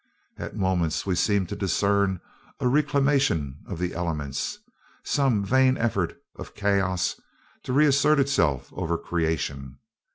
[0.35, 2.21] At moments we seem to discern
[2.59, 4.57] a reclamation of the elements,
[5.03, 7.21] some vain effort of chaos
[7.61, 9.77] to reassert itself over creation.